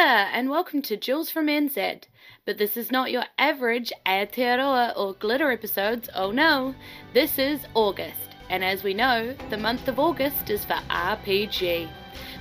[0.00, 2.02] and welcome to Jules from NZ.
[2.44, 6.76] But this is not your average Aotearoa or glitter episodes, oh no.
[7.14, 11.88] This is August, and as we know, the month of August is for RPG.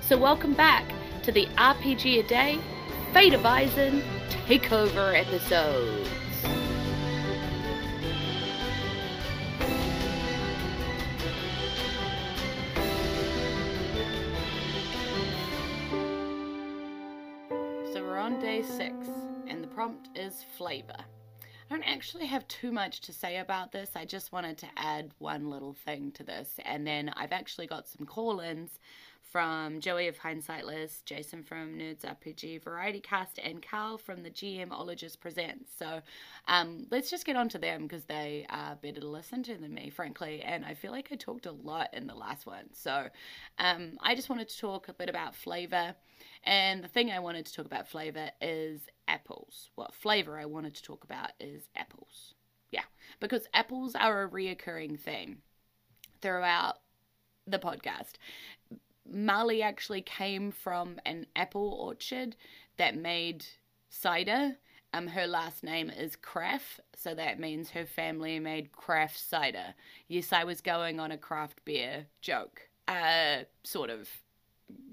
[0.01, 0.85] So welcome back
[1.23, 2.59] to the RPG A Day
[3.11, 4.03] Fate Eisen
[4.45, 6.26] Takeover episodes.
[18.63, 18.93] Six,
[19.47, 20.95] and the prompt is flavor.
[20.97, 23.91] I don't actually have too much to say about this.
[23.95, 26.59] I just wanted to add one little thing to this.
[26.65, 28.79] And then I've actually got some call ins
[29.21, 35.19] from Joey of Hindsightless, Jason from Nerds RPG Variety Cast, and Carl from the GMologist
[35.19, 35.69] Presents.
[35.77, 36.01] So
[36.47, 39.73] um, let's just get on to them because they are better to listen to than
[39.73, 40.41] me, frankly.
[40.41, 42.73] And I feel like I talked a lot in the last one.
[42.73, 43.07] So
[43.59, 45.95] um, I just wanted to talk a bit about flavor.
[46.47, 49.69] And the thing I wanted to talk about flavor is apples.
[49.75, 52.35] What flavor I wanted to talk about is apples.
[52.71, 52.85] Yeah,
[53.19, 55.39] because apples are a reoccurring theme
[56.21, 56.75] throughout
[57.45, 58.13] the podcast.
[59.05, 62.37] Marley actually came from an apple orchard
[62.77, 63.45] that made
[63.89, 64.55] cider.
[64.93, 69.73] Um, her last name is Craft, so that means her family made craft cider.
[70.07, 74.07] Yes, I was going on a craft beer joke, uh, sort of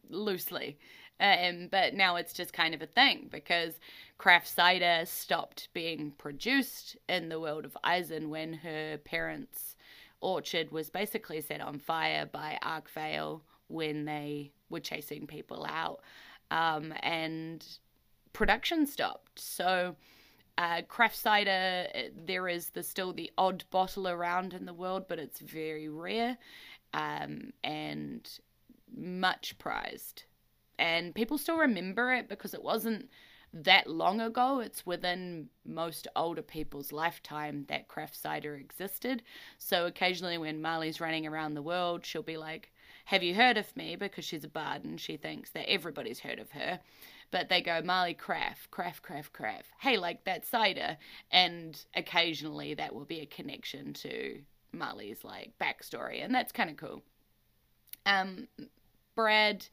[0.09, 0.79] loosely.
[1.25, 3.81] Um, but now it's just kind of a thing because
[4.19, 9.75] craft cider stopped being produced in the world of Eisen when her parents'
[10.21, 16.01] orchard was basically set on fire by Arkvale when they were chasing people out.
[16.51, 17.67] Um, and
[18.35, 19.39] production stopped.
[19.39, 19.97] So,
[20.59, 25.19] uh, craft cider, there is the, still the odd bottle around in the world, but
[25.19, 26.37] it's very rare
[26.93, 28.29] um, and
[28.95, 30.25] much prized
[30.79, 33.09] and people still remember it because it wasn't
[33.53, 34.59] that long ago.
[34.61, 39.23] It's within most older people's lifetime that craft cider existed.
[39.59, 42.73] So occasionally, when Marley's running around the world, she'll be like,
[43.07, 43.97] Have you heard of me?
[43.97, 46.81] Because she's a bard and she thinks that everybody's heard of her.
[47.31, 49.71] But they go, Marley craft, craft, craft, craft.
[49.81, 50.99] Hey, like that cider.
[51.31, 54.41] And occasionally, that will be a connection to
[54.73, 56.25] Marley's like backstory.
[56.25, 57.03] And that's kind of cool.
[58.07, 58.49] Um,
[59.15, 59.67] Brad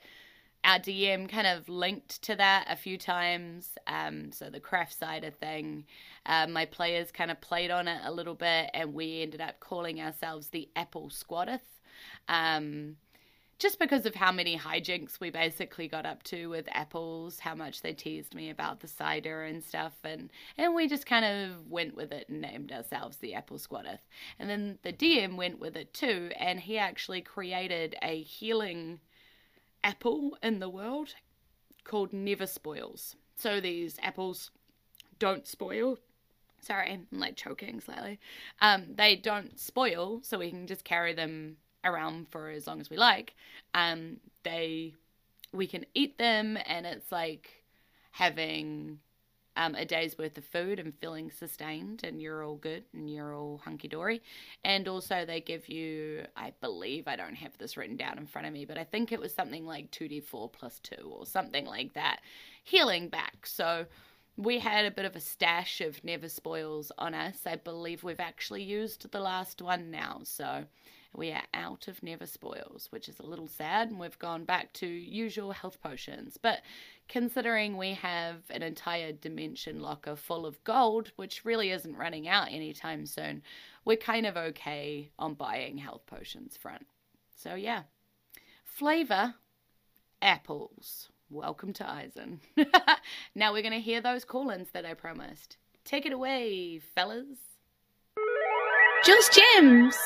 [0.64, 3.78] our DM kind of linked to that a few times.
[3.88, 5.86] Um, so the craft cider thing,
[6.26, 9.60] uh, my players kind of played on it a little bit, and we ended up
[9.60, 11.82] calling ourselves the Apple Squatteth.
[12.28, 12.98] Um,
[13.62, 17.84] just because of how many hijinks we basically got up to with apples, how much
[17.84, 21.96] they teased me about the cider and stuff, and and we just kind of went
[21.96, 24.02] with it and named ourselves the Apple Squatteth.
[24.40, 29.00] And then the DM went with it too, and he actually created a healing
[29.84, 31.16] apple in the world
[31.84, 33.16] called Never Spoils.
[33.36, 34.52] So these apples
[35.20, 35.98] don't spoil.
[36.60, 38.20] Sorry, I'm like choking slightly.
[38.62, 42.90] Um, they don't spoil, so we can just carry them around for as long as
[42.90, 43.34] we like.
[43.74, 44.94] Um, they,
[45.52, 47.64] we can eat them, and it's like
[48.12, 49.00] having
[49.62, 53.36] um, a day's worth of food and feeling sustained, and you're all good and you're
[53.36, 54.22] all hunky dory.
[54.64, 58.48] And also, they give you, I believe, I don't have this written down in front
[58.48, 61.94] of me, but I think it was something like 2d4 plus 2 or something like
[61.94, 62.22] that,
[62.64, 63.46] healing back.
[63.46, 63.86] So,
[64.38, 67.46] we had a bit of a stash of never spoils on us.
[67.46, 70.22] I believe we've actually used the last one now.
[70.24, 70.66] So,
[71.14, 74.72] we are out of never spoils, which is a little sad, and we've gone back
[74.74, 76.38] to usual health potions.
[76.42, 76.62] But
[77.10, 82.48] considering we have an entire dimension locker full of gold, which really isn't running out
[82.50, 83.42] anytime soon,
[83.84, 86.88] we're kind of okay on buying health potions front.
[87.36, 87.84] So yeah.
[88.64, 89.36] Flavor
[90.22, 91.10] apples.
[91.30, 92.40] Welcome to Eisen.
[93.36, 95.58] now we're going to hear those call ins that I promised.
[95.84, 97.38] Take it away, fellas.
[99.04, 99.98] Jules Gems.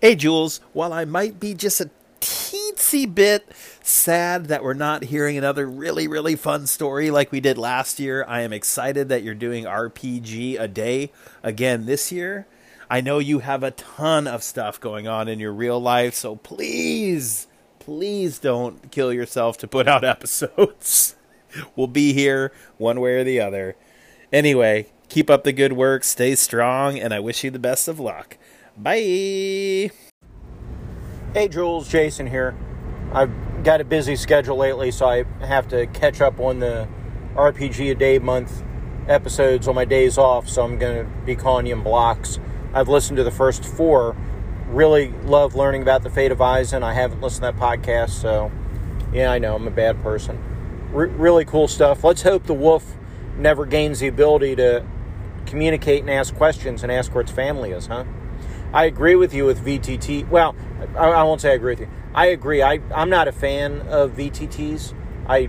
[0.00, 1.90] Hey, Jules, while I might be just a
[2.20, 3.48] teensy bit
[3.82, 8.24] sad that we're not hearing another really, really fun story like we did last year,
[8.28, 11.12] I am excited that you're doing RPG a day
[11.42, 12.46] again this year.
[12.88, 16.36] I know you have a ton of stuff going on in your real life, so
[16.36, 17.46] please,
[17.78, 21.16] please don't kill yourself to put out episodes.
[21.74, 23.76] we'll be here one way or the other.
[24.32, 27.98] Anyway, keep up the good work, stay strong, and I wish you the best of
[27.98, 28.36] luck.
[28.78, 29.90] Bye.
[31.32, 32.54] Hey, Jules, Jason here.
[33.10, 33.32] I've
[33.64, 36.86] got a busy schedule lately, so I have to catch up on the
[37.34, 38.62] RPG a day month
[39.08, 42.38] episodes on my days off, so I'm going to be calling you in blocks.
[42.74, 44.14] I've listened to the first four.
[44.68, 46.82] Really love learning about the fate of Eisen.
[46.82, 48.52] I haven't listened to that podcast, so
[49.10, 50.38] yeah, I know I'm a bad person.
[50.92, 52.04] really cool stuff.
[52.04, 52.84] Let's hope the wolf
[53.38, 54.84] never gains the ability to
[55.46, 58.04] communicate and ask questions and ask where its family is, huh?
[58.76, 60.28] I agree with you with VTT.
[60.28, 60.54] Well,
[60.98, 61.88] I, I won't say I agree with you.
[62.14, 62.60] I agree.
[62.60, 64.92] I, I'm not a fan of VTTs.
[65.26, 65.48] I,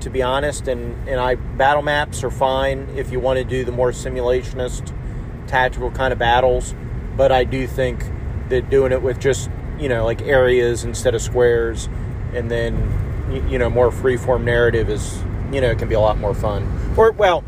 [0.00, 3.66] to be honest, and, and I battle maps are fine if you want to do
[3.66, 4.96] the more simulationist,
[5.46, 6.74] tactical kind of battles.
[7.18, 8.02] But I do think
[8.48, 11.90] that doing it with just you know like areas instead of squares,
[12.32, 15.22] and then you, know more freeform narrative is
[15.52, 16.94] you know it can be a lot more fun.
[16.96, 17.44] Or well,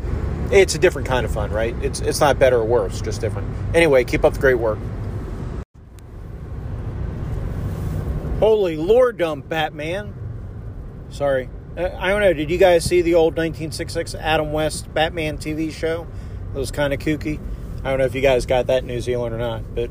[0.51, 1.75] it's a different kind of fun, right?
[1.81, 3.47] It's it's not better or worse, just different.
[3.75, 4.77] Anyway, keep up the great work.
[8.39, 10.13] Holy Lord, dump Batman.
[11.09, 11.49] Sorry.
[11.75, 12.33] Uh, I don't know.
[12.33, 16.07] Did you guys see the old 1966 Adam West Batman TV show?
[16.53, 17.39] It was kind of kooky.
[17.83, 19.89] I don't know if you guys got that in New Zealand or not, but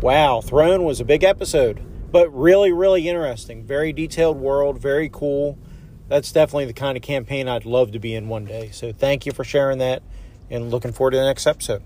[0.00, 1.80] wow, Throne was a big episode,
[2.10, 3.64] but really, really interesting.
[3.64, 5.58] Very detailed world, very cool
[6.08, 8.70] that's definitely the kind of campaign I'd love to be in one day.
[8.72, 10.02] So thank you for sharing that
[10.50, 11.82] and looking forward to the next episode.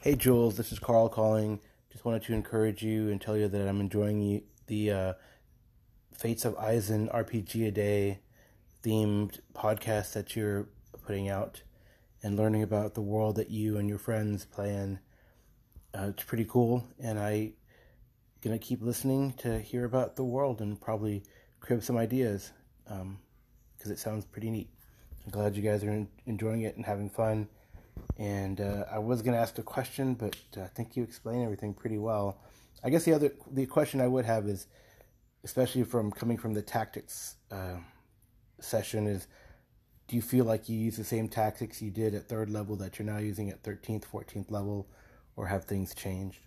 [0.00, 1.60] Hey Jules, this is Carl calling.
[1.94, 5.12] Just wanted to encourage you and tell you that I'm enjoying the uh,
[6.12, 8.18] Fates of Eisen RPG a Day
[8.82, 10.66] themed podcast that you're
[11.06, 11.62] putting out
[12.20, 14.98] and learning about the world that you and your friends play in.
[15.96, 17.52] Uh, it's pretty cool, and I
[18.42, 21.22] gonna keep listening to hear about the world and probably
[21.60, 22.50] crib some ideas
[22.82, 23.18] because um,
[23.84, 24.68] it sounds pretty neat.
[25.24, 27.46] I'm glad you guys are enjoying it and having fun.
[28.16, 31.44] And uh, I was going to ask a question, but uh, I think you explained
[31.44, 32.38] everything pretty well.
[32.84, 34.66] I guess the other the question I would have is,
[35.42, 37.76] especially from coming from the tactics uh,
[38.60, 39.26] session, is
[40.06, 42.98] do you feel like you use the same tactics you did at third level that
[42.98, 44.86] you're now using at 13th, 14th level,
[45.34, 46.40] or have things changed?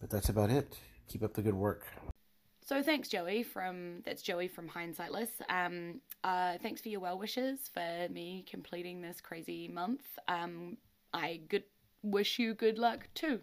[0.00, 0.76] But that's about it.
[1.08, 1.86] Keep up the good work.
[2.68, 3.44] So thanks, Joey.
[3.44, 5.30] From that's Joey from Hindsightless.
[5.48, 10.02] Um, uh, thanks for your well wishes for me completing this crazy month.
[10.28, 10.76] Um,
[11.14, 11.62] I good
[12.02, 13.40] wish you good luck too,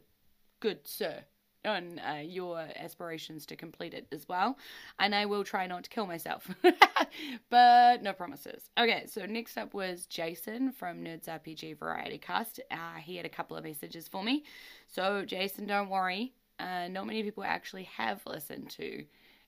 [0.60, 1.24] good sir,
[1.66, 4.60] on uh, your aspirations to complete it as well.
[5.00, 6.48] And I will try not to kill myself,
[7.50, 8.69] but no promises.
[8.77, 12.60] Okay, so next up was Jason from Nerds RPG Variety Cast.
[12.69, 14.44] Uh, he had a couple of messages for me.
[14.88, 19.06] So Jason, don't worry uh, not many people actually have listened to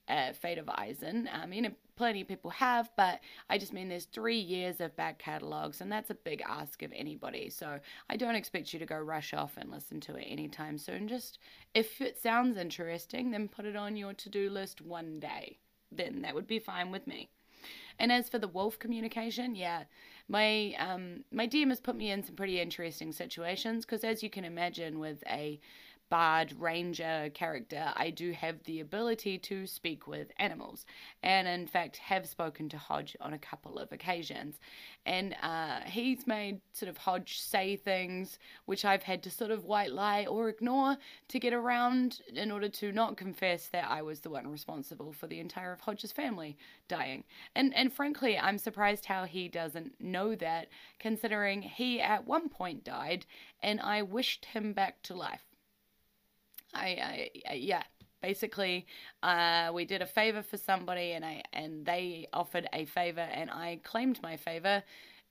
[0.08, 1.28] uh, Fate of Eisen.
[1.32, 3.20] I mean, plenty of people have, but
[3.50, 6.92] I just mean there's three years of back catalogs, and that's a big ask of
[6.94, 7.50] anybody.
[7.50, 7.78] So
[8.08, 11.08] I don't expect you to go rush off and listen to it anytime soon.
[11.08, 11.38] Just
[11.74, 15.58] if it sounds interesting, then put it on your to do list one day.
[15.92, 17.28] Then that would be fine with me.
[17.98, 19.84] And as for the wolf communication, yeah,
[20.28, 24.30] my um my DM has put me in some pretty interesting situations because as you
[24.30, 25.60] can imagine, with a
[26.10, 30.86] bard ranger character, I do have the ability to speak with animals,
[31.22, 34.58] and in fact have spoken to Hodge on a couple of occasions.
[35.06, 39.64] And uh, he's made sort of Hodge say things which I've had to sort of
[39.64, 40.96] white lie or ignore
[41.28, 45.26] to get around in order to not confess that I was the one responsible for
[45.26, 46.58] the entire of Hodge's family
[46.88, 47.24] dying.
[47.54, 50.68] And and frankly, I'm surprised how he doesn't know that,
[50.98, 53.26] considering he at one point died,
[53.62, 55.47] and I wished him back to life.
[56.74, 57.82] I, I, yeah,
[58.22, 58.86] basically
[59.22, 63.50] uh, we did a favor for somebody and I and they offered a favor and
[63.50, 64.82] I claimed my favor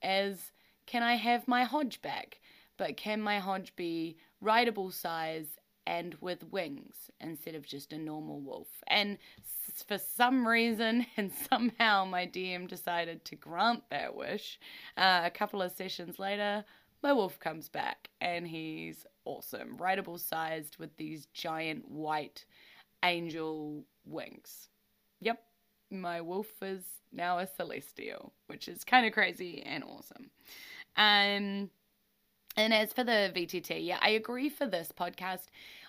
[0.02, 0.52] as
[0.86, 2.40] can I have my Hodge back?
[2.78, 8.40] But can my Hodge be rideable size and with wings instead of just a normal
[8.40, 8.68] wolf?
[8.86, 9.18] And
[9.86, 14.58] for some reason and somehow my DM decided to grant that wish.
[14.96, 16.64] Uh, a couple of sessions later,
[17.02, 22.44] my wolf comes back and he's awesome, rideable sized with these giant white
[23.04, 24.68] angel wings.
[25.20, 25.42] Yep,
[25.90, 26.82] my wolf is
[27.12, 30.30] now a celestial, which is kind of crazy and awesome.
[30.96, 31.70] Um,
[32.56, 35.46] and as for the VTT, yeah, I agree for this podcast.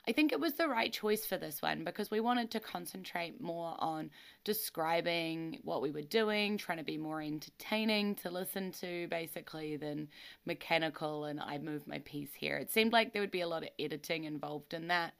[0.09, 3.39] I think it was the right choice for this one because we wanted to concentrate
[3.39, 4.09] more on
[4.43, 10.07] describing what we were doing, trying to be more entertaining to listen to, basically, than
[10.47, 11.25] mechanical.
[11.25, 12.57] And I moved my piece here.
[12.57, 15.13] It seemed like there would be a lot of editing involved in that.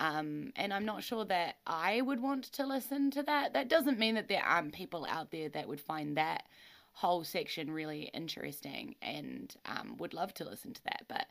[0.00, 3.52] Um, and I'm not sure that I would want to listen to that.
[3.52, 6.48] That doesn't mean that there aren't people out there that would find that
[6.94, 11.04] whole section really interesting and um, would love to listen to that.
[11.06, 11.26] But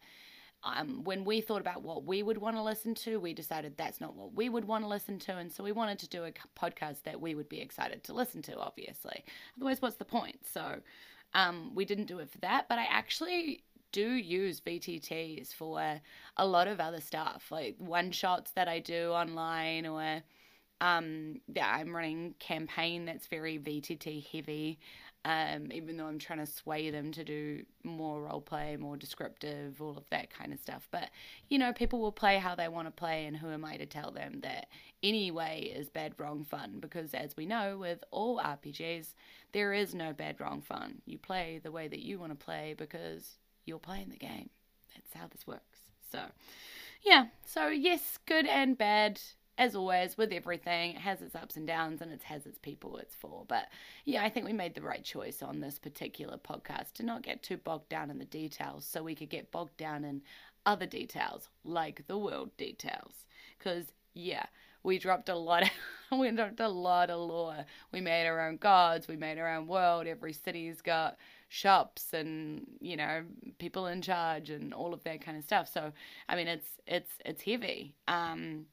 [0.63, 4.00] um, when we thought about what we would want to listen to, we decided that's
[4.00, 5.38] not what we would want to listen to.
[5.38, 8.41] And so we wanted to do a podcast that we would be excited to listen
[8.44, 9.24] to, obviously.
[9.58, 10.39] Otherwise, what's the point?
[10.46, 10.82] So
[11.34, 12.68] um, we didn't do it for that.
[12.70, 16.01] But I actually do use VTTs for
[16.38, 20.22] a lot of other stuff, like one shots that I do online or
[20.82, 24.80] Um, yeah, I'm running campaign that's very VTT heavy.
[25.24, 29.80] Um, even though I'm trying to sway them to do more role play, more descriptive,
[29.80, 30.88] all of that kind of stuff.
[30.90, 31.10] But
[31.48, 33.86] you know, people will play how they want to play, and who am I to
[33.86, 34.68] tell them that
[35.04, 36.78] any way is bad, wrong, fun?
[36.80, 39.13] Because as we know, with all RPGs,
[39.51, 41.01] there is no bad, wrong, fun.
[41.06, 44.50] You play the way that you want to play because you're playing the game.
[44.96, 45.80] That's how this works.
[46.12, 46.20] So,
[47.04, 47.25] yeah.
[47.46, 49.22] So yes, good and bad
[49.58, 52.98] as always with everything, it has its ups and downs and it has its people
[52.98, 53.46] it's for.
[53.48, 53.67] But
[54.05, 57.43] yeah, I think we made the right choice on this particular podcast to not get
[57.43, 60.22] too bogged down in the details so we could get bogged down in
[60.65, 63.25] other details like the world details.
[63.58, 64.46] Because yeah,
[64.84, 65.70] we dropped a lot of,
[66.20, 67.65] we dropped a lot of lore.
[67.91, 70.08] We made our own gods, we made our own world.
[70.08, 71.17] Every city's got
[71.50, 73.24] shops and you know
[73.60, 75.72] people in charge and all of that kind of stuff.
[75.72, 75.91] So
[76.27, 77.96] I mean, it's it's it's heavy.
[78.08, 78.65] Um,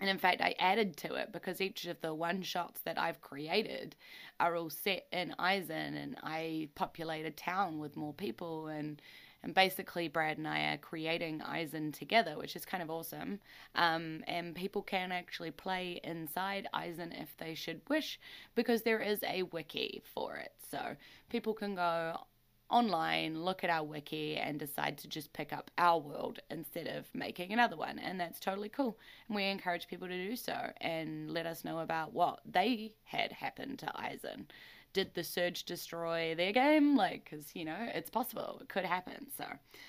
[0.00, 3.20] and in fact, I added to it because each of the one shots that I've
[3.20, 3.94] created
[4.40, 8.66] are all set in Eisen, and I populate a town with more people.
[8.66, 9.00] And,
[9.44, 13.38] and basically, Brad and I are creating Eisen together, which is kind of awesome.
[13.76, 18.18] Um, and people can actually play inside Eisen if they should wish,
[18.56, 20.52] because there is a wiki for it.
[20.70, 20.96] So
[21.30, 22.18] people can go
[22.74, 27.06] online, look at our wiki, and decide to just pick up our world instead of
[27.14, 28.00] making another one.
[28.00, 28.98] And that's totally cool.
[29.28, 33.30] And we encourage people to do so and let us know about what they had
[33.30, 34.48] happened to Eisen.
[34.92, 36.96] Did the Surge destroy their game?
[36.96, 38.58] Like, because, you know, it's possible.
[38.60, 39.26] It could happen.
[39.36, 39.44] So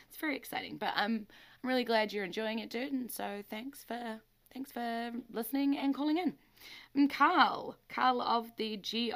[0.08, 0.78] it's very exciting.
[0.78, 1.26] But I'm,
[1.64, 2.94] I'm really glad you're enjoying it, dude.
[2.94, 4.22] And so thanks for.
[4.54, 6.34] Thanks for listening and calling in.
[6.94, 9.12] And Carl, Carl of the G.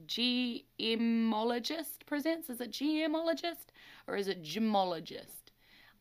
[0.00, 2.50] Olin GMologist presents.
[2.50, 3.66] Is it GMologist
[4.06, 5.52] or is it gemologist?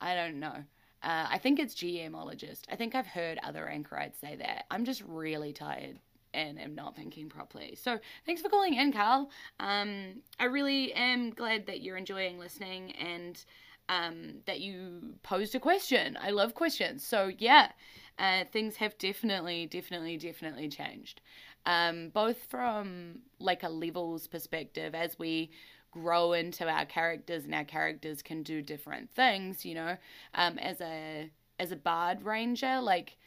[0.02, 0.64] I don't know.
[1.02, 2.62] Uh, I think it's GMologist.
[2.70, 4.66] I think I've heard other anchorites say that.
[4.70, 6.00] I'm just really tired
[6.34, 7.76] and am not thinking properly.
[7.76, 9.32] So thanks for calling in, Carl.
[9.60, 13.44] Um, I really am glad that you're enjoying listening and
[13.88, 16.18] um, that you posed a question.
[16.22, 17.04] I love questions.
[17.04, 17.72] So yeah,
[18.20, 21.22] uh, things have definitely, definitely, definitely changed
[21.66, 25.52] um, both from like a levels perspective as we
[25.92, 29.98] grow into our characters and our characters can do different things you know?
[30.34, 33.18] Um, as a as a bard ranger like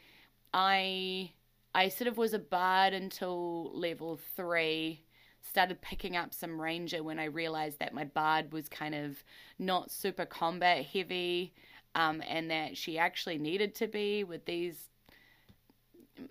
[0.55, 1.31] i
[1.75, 5.05] i sort of was a bard until level three
[5.43, 9.23] started picking up some ranger when i realized that my bard was kind of
[9.59, 11.53] not super combat heavy
[11.95, 14.89] um, and that she actually needed to be with these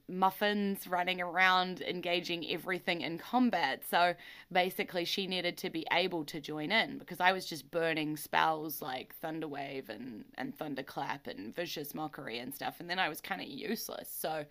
[0.07, 3.81] muffins running around engaging everything in combat.
[3.89, 4.13] So
[4.51, 8.81] basically, she needed to be able to join in because I was just burning spells
[8.81, 13.41] like Thunderwave and, and Thunderclap and Vicious Mockery and stuff, and then I was kind
[13.41, 14.09] of useless.
[14.15, 14.45] So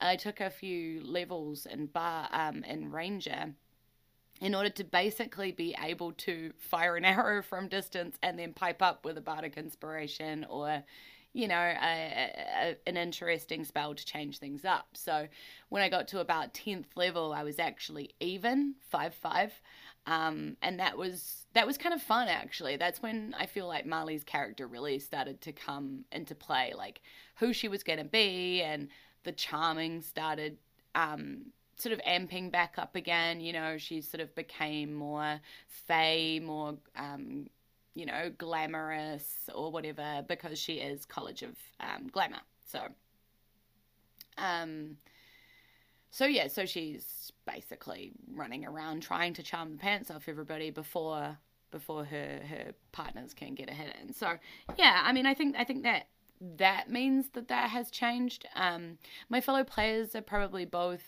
[0.00, 3.54] I took a few levels in bar um, in Ranger
[4.40, 8.82] in order to basically be able to fire an arrow from distance and then pipe
[8.82, 10.82] up with a bardic inspiration or
[11.34, 14.86] you know, a, a, an interesting spell to change things up.
[14.94, 15.26] So
[15.68, 19.60] when I got to about 10th level, I was actually even 5 5.
[20.06, 22.76] Um, and that was that was kind of fun actually.
[22.76, 27.00] That's when I feel like Marley's character really started to come into play, like
[27.36, 28.88] who she was going to be, and
[29.24, 30.58] the charming started
[30.94, 33.40] um, sort of amping back up again.
[33.40, 37.48] You know, she sort of became more fey, more um,
[37.94, 42.40] you know, glamorous or whatever because she is College of um, Glamour.
[42.66, 42.80] So,
[44.36, 44.96] um,
[46.10, 51.38] so yeah, so she's basically running around trying to charm the pants off everybody before
[51.70, 54.12] before her her partners can get a hit in.
[54.12, 54.34] So
[54.76, 56.06] yeah, I mean, I think I think that
[56.56, 58.46] that means that that has changed.
[58.54, 58.98] Um,
[59.28, 61.02] my fellow players are probably both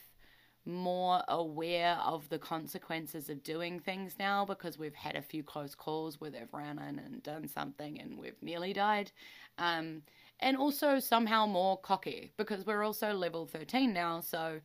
[0.66, 5.74] more aware of the consequences of doing things now because we've had a few close
[5.74, 9.12] calls where they've run in and done something and we've nearly died.
[9.58, 10.02] Um,
[10.40, 14.60] and also somehow more cocky because we're also level 13 now, so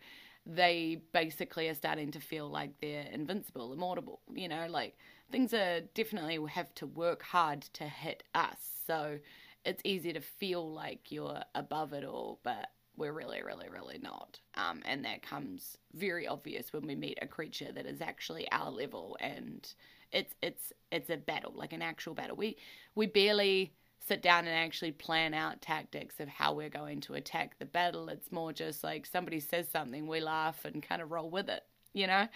[0.46, 4.20] they basically are starting to feel like they're invincible, immortal.
[4.34, 4.98] You know, like
[5.32, 8.58] things are definitely have to work hard to hit us.
[8.86, 9.20] So
[9.64, 12.70] it's easy to feel like you're above it all, but
[13.02, 14.40] we're really, really, really not.
[14.56, 18.70] Um, and that comes very obvious when we meet a creature that is actually our
[18.70, 19.68] level, and
[20.12, 22.38] it's it's it's a battle, like an actual battle.
[22.38, 22.58] We
[22.96, 27.58] we barely sit down and actually plan out tactics of how we're going to attack
[27.60, 28.10] the battle.
[28.10, 31.64] It's more just like somebody says something, we laugh and kind of roll with it,
[31.94, 32.28] you know.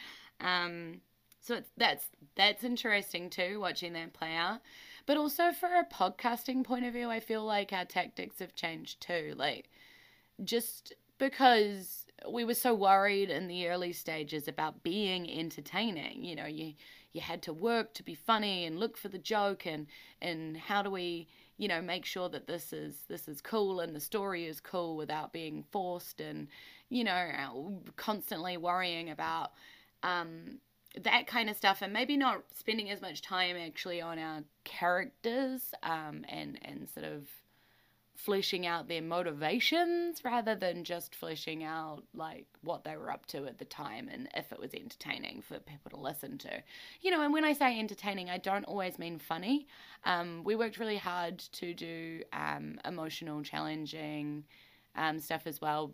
[0.41, 1.01] Um,
[1.41, 4.61] so it's, that's that's interesting too, watching that play out.
[5.05, 9.01] But also for a podcasting point of view, I feel like our tactics have changed
[9.01, 9.35] too.
[9.37, 9.69] Like
[10.43, 16.23] just because we were so worried in the early stages about being entertaining.
[16.23, 16.73] You know, you
[17.13, 19.87] you had to work to be funny and look for the joke and
[20.21, 21.27] and how do we
[21.57, 24.97] you know make sure that this is this is cool and the story is cool
[24.97, 26.47] without being forced and
[26.89, 29.53] you know constantly worrying about
[30.03, 30.59] um,
[31.01, 35.73] that kind of stuff and maybe not spending as much time actually on our characters
[35.83, 37.27] um, and and sort of
[38.15, 43.45] fleshing out their motivations rather than just fleshing out like what they were up to
[43.45, 46.63] at the time and if it was entertaining for people to listen to.
[47.01, 49.67] You know, and when I say entertaining, I don't always mean funny.
[50.05, 54.45] Um, we worked really hard to do um, emotional, challenging
[54.95, 55.93] um, stuff as well.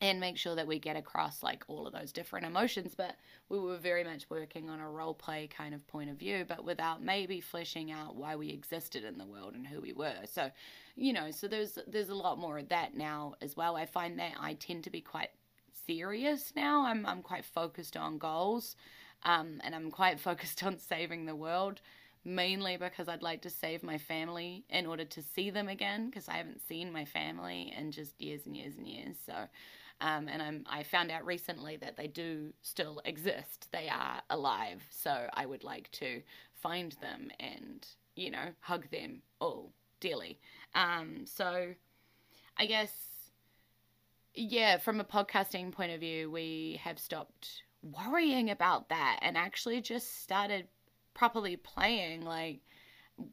[0.00, 2.94] And make sure that we get across like all of those different emotions.
[2.96, 3.16] But
[3.48, 6.64] we were very much working on a role play kind of point of view, but
[6.64, 10.24] without maybe fleshing out why we existed in the world and who we were.
[10.24, 10.50] So,
[10.94, 13.76] you know, so there's there's a lot more of that now as well.
[13.76, 15.30] I find that I tend to be quite
[15.86, 16.84] serious now.
[16.84, 18.76] I'm I'm quite focused on goals,
[19.24, 21.80] um, and I'm quite focused on saving the world.
[22.24, 26.28] Mainly because I'd like to save my family in order to see them again, because
[26.28, 29.16] I haven't seen my family in just years and years and years.
[29.24, 29.32] So,
[30.00, 33.68] um, and I'm, I found out recently that they do still exist.
[33.72, 34.82] They are alive.
[34.90, 36.22] So I would like to
[36.54, 40.38] find them and, you know, hug them all dearly.
[40.74, 41.74] Um, so
[42.56, 42.92] I guess,
[44.34, 49.80] yeah, from a podcasting point of view, we have stopped worrying about that and actually
[49.80, 50.68] just started
[51.14, 52.60] properly playing like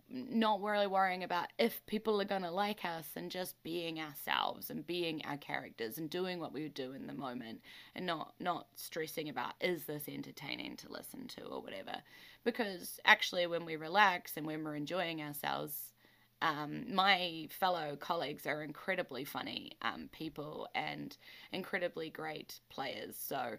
[0.10, 4.70] not really worrying about if people are going to like us and just being ourselves
[4.70, 7.62] and being our characters and doing what we would do in the moment
[7.96, 11.98] and not not stressing about is this entertaining to listen to or whatever.
[12.44, 15.94] Because actually when we relax and when we're enjoying ourselves
[16.42, 21.16] um, my fellow colleagues are incredibly funny um, people and
[21.52, 23.16] incredibly great players.
[23.18, 23.56] So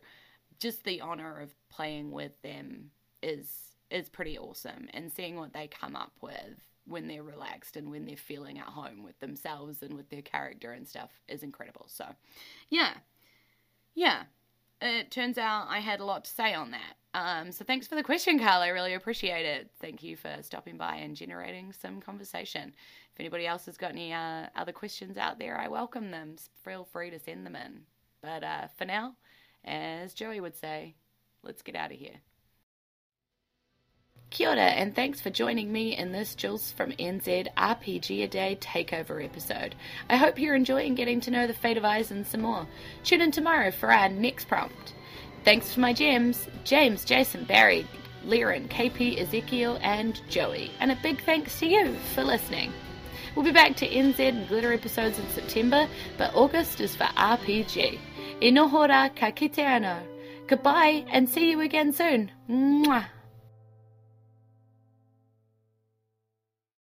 [0.61, 2.91] just the honor of playing with them
[3.23, 7.91] is is pretty awesome and seeing what they come up with when they're relaxed and
[7.91, 11.87] when they're feeling at home with themselves and with their character and stuff is incredible.
[11.89, 12.07] So,
[12.71, 12.95] yeah.
[13.95, 14.25] Yeah.
[14.81, 16.97] It turns out I had a lot to say on that.
[17.15, 18.61] Um, so thanks for the question, Carl.
[18.61, 19.71] I really appreciate it.
[19.81, 22.75] Thank you for stopping by and generating some conversation.
[23.15, 26.37] If anybody else has got any uh, other questions out there, I welcome them.
[26.63, 27.81] Feel free to send them in.
[28.21, 29.17] But uh, for now,
[29.65, 30.95] as Joey would say,
[31.43, 32.21] let's get out of here.
[34.37, 38.59] Kia ora, and thanks for joining me in this Jules from NZ RPG A Day
[38.61, 39.75] takeover episode.
[40.11, 42.67] I hope you're enjoying getting to know the fate of Eisen some more.
[43.03, 44.93] Tune in tomorrow for our next prompt.
[45.43, 47.87] Thanks for my gems, James, Jason, Barry,
[48.27, 50.71] Liren, KP, Ezekiel, and Joey.
[50.81, 52.75] And a big thanks to you for listening.
[53.35, 57.99] We'll be back to NZ and Glitter episodes in September, but August is for RPG.
[58.43, 59.99] Inohora ka kite anō.
[60.47, 62.31] Goodbye, and see you again soon.
[62.51, 63.07] Mwah.